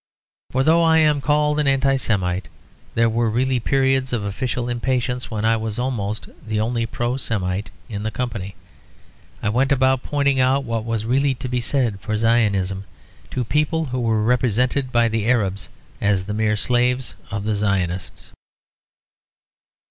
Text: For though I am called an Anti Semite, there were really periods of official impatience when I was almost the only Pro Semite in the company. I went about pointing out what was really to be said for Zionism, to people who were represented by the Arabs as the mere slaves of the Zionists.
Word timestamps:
For 0.49 0.63
though 0.63 0.81
I 0.81 0.97
am 0.97 1.21
called 1.21 1.59
an 1.59 1.67
Anti 1.67 1.95
Semite, 1.97 2.47
there 2.95 3.07
were 3.07 3.29
really 3.29 3.59
periods 3.59 4.11
of 4.13 4.23
official 4.23 4.67
impatience 4.67 5.29
when 5.29 5.45
I 5.45 5.55
was 5.57 5.77
almost 5.77 6.27
the 6.43 6.59
only 6.59 6.87
Pro 6.87 7.17
Semite 7.17 7.69
in 7.87 8.01
the 8.01 8.09
company. 8.09 8.55
I 9.43 9.49
went 9.49 9.71
about 9.71 10.01
pointing 10.01 10.39
out 10.39 10.63
what 10.63 10.85
was 10.85 11.05
really 11.05 11.35
to 11.35 11.47
be 11.47 11.61
said 11.61 12.01
for 12.01 12.15
Zionism, 12.15 12.85
to 13.29 13.43
people 13.43 13.85
who 13.85 13.99
were 13.99 14.23
represented 14.23 14.91
by 14.91 15.07
the 15.07 15.27
Arabs 15.29 15.69
as 16.01 16.23
the 16.23 16.33
mere 16.33 16.55
slaves 16.55 17.13
of 17.29 17.43
the 17.45 17.53
Zionists. 17.53 18.31